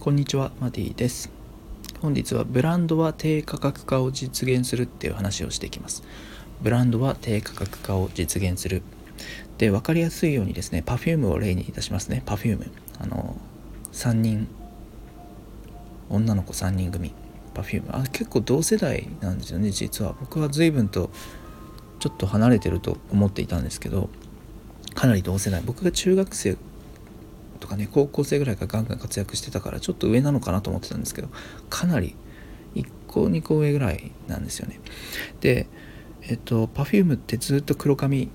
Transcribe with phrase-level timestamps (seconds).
[0.00, 1.28] こんにちはマディです。
[2.00, 6.04] 本日はブランドは低価格化を実現するっていう話をしていきます。
[6.62, 8.82] ブランドは低価格化を実現する。
[9.58, 12.22] で分かりやすいようにですね Perfume を例にいたしますね。
[12.24, 13.36] Perfume あの
[13.92, 14.46] 3人
[16.08, 17.12] 女の子3人組。
[17.52, 20.14] Perfume あ結構同世代なんですよね実は。
[20.20, 21.10] 僕は随分と
[21.98, 24.10] ちょっと離れてると思っていたんですけど
[24.94, 25.60] かなり同世代。
[25.66, 26.56] 僕が中学生
[27.68, 31.28] かね高校生ぐらいからガンガン活躍してたからちょっと上なのかなと思ってたんですけど
[31.70, 32.16] かなり
[32.74, 34.80] 1個2個上ぐらいなんですよね。
[35.40, 35.68] で
[36.22, 38.30] えっと Perfume ってずっと黒髪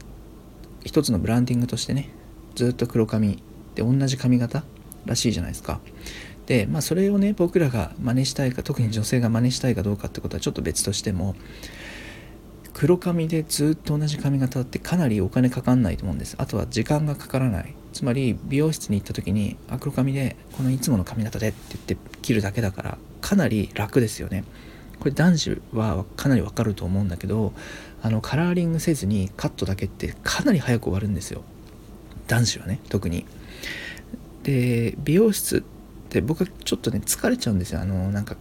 [0.85, 2.09] 一つのブランディングとしてね
[2.55, 3.43] ずっと黒髪
[3.75, 4.63] で同じ髪型
[5.05, 5.79] らしいじゃないですか。
[6.45, 11.35] でまあそれをね僕らが真似したいか特に女性が真似したいかどうかってことはちょっと別としても
[12.73, 16.35] 黒髪でずっと同じ髪型ってかなりお金かかんないと思うんです。
[16.39, 17.75] あとは時間がかからない。
[17.93, 24.43] つまり美容室に行った時にあ黒髪でこのいつもの髪型でって言って切るだけだからかなり楽ですよね。
[24.99, 27.53] これ男子はかなりわかると思うんだけど
[28.01, 31.43] あのカラーリングせずにカットだけってかなり早く終わるんですよ。
[32.27, 33.25] 男子はね特に。
[34.43, 35.61] で美容室っ
[36.09, 37.81] て僕はちょっとね疲れちゃうんですよ。
[37.81, 38.35] あのなんか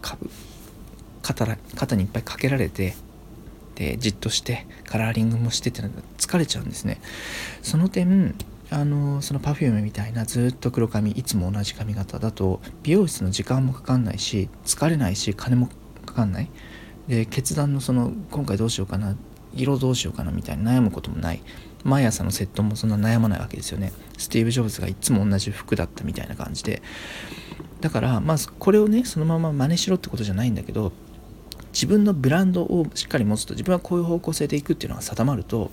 [1.23, 2.95] 肩肩にいっぱいかけられて
[3.75, 5.83] でじっとしてカラーリングもしてって
[6.19, 7.01] 疲れちゃうんですね。
[7.63, 8.35] その点
[8.73, 15.69] あのその Perfume みたいなずっと黒髪いつも同じ髪型だと美容室の時間もかかんないし疲れないし金も
[16.07, 16.49] かかんない。
[17.07, 19.15] で決断のその今回どうしようかな
[19.55, 21.43] 色どうしようかなみたいな悩むこともない。
[21.85, 23.93] 毎朝のセットもそんな悩まないわけですよね。
[24.17, 26.81] スティーブ・ジョブズがいつも同じ服だったみたいな感じで。
[27.83, 30.93] だからまあこれをねそのまま真似しろってことじゃないんだけど
[31.75, 35.71] 自分のブランドをしっかり持つと自分はこういう方向性でいくっていうのが定まると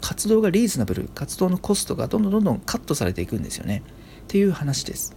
[0.00, 3.82] 活動がリーズナブル活動のコストがどんどんどんどんカットされていくんですよね。
[4.22, 5.14] っていう話です。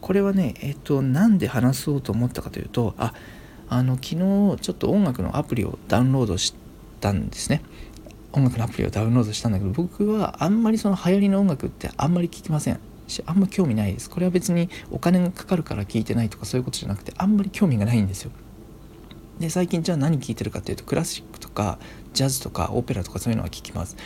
[0.00, 3.12] これはねえっとなんで話そうと思ったかというとあ
[3.68, 6.54] あの昨日ちょっと音楽のアプリをダウンロードし
[7.00, 7.62] たんですね。
[8.32, 12.80] 音楽のアプリをダウンロードしたんだけど僕はあんまりその流行りの音楽ってあんまり聞きません。
[13.08, 14.10] しあんま興味ないです。
[14.10, 18.30] これは別にお金がかかるから聞いてないとかそういうことじゃなくてあんまり興味がないんですよ。
[19.38, 21.78] で最近じゃあ何聴いてるかっていうとクラシックとか
[22.14, 23.96] ジャズとかオペラとかそういうのは聴きます。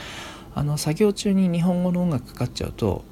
[0.54, 3.04] あの作業中に日本語の音楽かかっちゃうと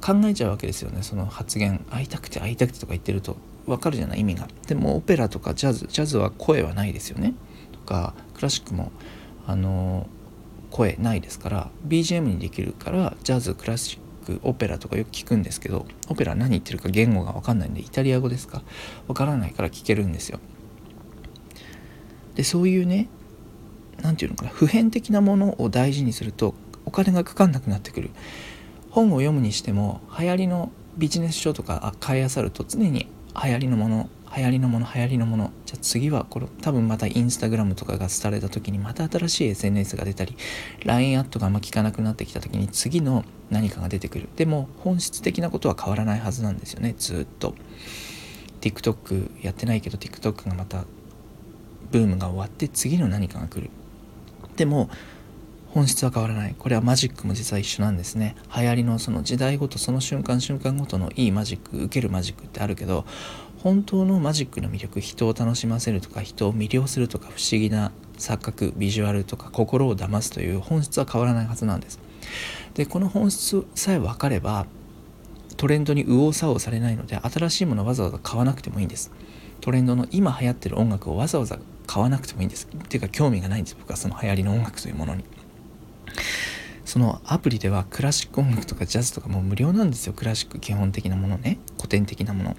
[0.00, 1.02] 考えちゃうわけですよね。
[1.02, 3.36] その発言会いたくて会いたくてとか言ってると。
[3.66, 4.20] 分かるじゃない？
[4.20, 4.48] 意味が。
[4.66, 7.34] でもオペラとかジャズジャズは声はないですよね。
[7.72, 8.92] とかクラシックも
[9.46, 10.06] あの
[10.70, 18.62] 声ないですから BGM にできるからジャズクラシックオペラとかよく聞くんですけどオペラ何言ってるか言語が分かんないんでイタリア語ですか？
[19.06, 20.40] 分からないから聞けるんですよ。
[22.38, 23.08] でそういうね
[24.00, 26.54] 何て言うのかな普遍的なものを大事にすると
[26.84, 28.10] お金がかかんなくなってくる。
[28.90, 33.08] 本を読むにしても流行りのビジネス書とか買いあさると常に
[33.44, 40.36] 流行りのもの流行りのもの流行りのものじゃあ次はこれ多分またインスタグラムとかが廃れた時にまた新しい SNS が出たり
[40.84, 44.28] LINE アットがあんま効かなくなってきた時に次の何かが出てくる。
[44.36, 47.56] でも本質的なことは変わらないはずなんですよねずっと。
[48.60, 50.84] TikTok やってないけど TikTok がまた
[51.90, 53.70] ブームが終わって次の何かが来る。
[54.56, 54.90] でも
[55.70, 56.54] 本質は変わらない。
[56.58, 58.36] これはマジックも実は一緒なんですね。
[58.56, 63.04] 流行りのその時代ごとその瞬間瞬間ごとのいいマジック受けるマジックってあるけど
[63.62, 72.00] 本当のマジックの魅力人を楽しませるとか人を魅了するとか不思議な錯覚ビジュアルとか心を騙すという本質は変わらないはずなんです。
[72.74, 74.66] でこの本質さえ分かれば
[75.56, 79.10] トレンドに右往左往されないので新しいものわざわざ買わなくてもいいんです。
[79.60, 82.66] トレンドの今流行ってる音楽をわざわざ買わなくてもいいんです。
[82.66, 83.76] っていうか興味がないんです。
[83.78, 85.24] 僕はその流行りの音楽というものに。
[86.84, 90.12] そのアプリではクラシック音楽とかジャズとかもう無料なんですよ。
[90.12, 91.58] クラシック基本的なものね。
[91.76, 92.56] 古典的なもの。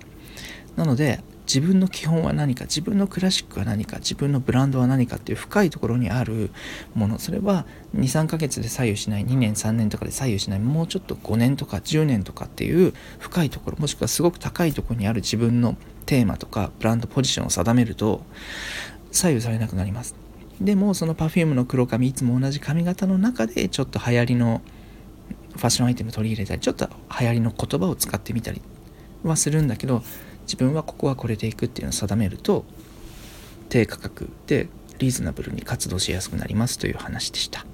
[0.75, 6.51] なので自分の基本は何か自分のクラシックは何か自分のブランドは何かっていう深いところにある
[6.93, 7.17] もの。
[7.17, 7.65] それは
[7.95, 15.75] 23ヶ月で左右しない2年3年とかで左右しないもうちょっと5年とか10年とかっていう深いところもしくはすごく高いところにある自分の
[16.05, 18.21] テーマとかブランドポジションを定めると
[19.11, 20.13] 左右されなくなります。
[20.61, 24.61] でもその Perfume の黒髪いつも同じ髪型の中でちょっと流行りの
[25.55, 28.61] ファッションアイテム取り入れたりちょっと流行りの言葉を使ってみたり
[29.23, 30.03] はするんだけど
[30.49, 32.65] 自分はここはこれでいくっていうのを定めると
[33.69, 34.67] 低価格で
[34.97, 37.67] リーズナブルに活動しやすくなりますという話でした。